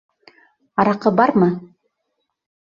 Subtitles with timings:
[0.85, 1.53] Араҡы бармы?